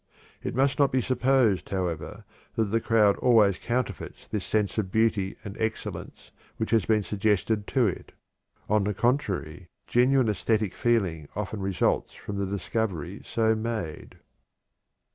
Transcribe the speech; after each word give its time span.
It 0.41 0.55
must 0.55 0.79
not 0.79 0.91
be 0.91 0.99
supposed, 0.99 1.69
however, 1.69 2.23
that 2.55 2.71
the 2.71 2.81
crowd 2.81 3.17
always 3.17 3.59
counterfeits 3.59 4.25
this 4.27 4.43
sense 4.43 4.79
of 4.79 4.91
beauty 4.91 5.35
and 5.43 5.55
excellence 5.59 6.31
which 6.57 6.71
has 6.71 6.85
been 6.85 7.03
suggested 7.03 7.67
to 7.67 7.85
it. 7.85 8.11
On 8.67 8.83
the 8.83 8.95
contrary, 8.95 9.67
genuine 9.85 10.25
æsthetic 10.25 10.73
feeling 10.73 11.29
often 11.35 11.59
results 11.61 12.13
from 12.15 12.37
the 12.39 12.47
discovery 12.47 13.21
so 13.23 13.53
made. 13.53 14.17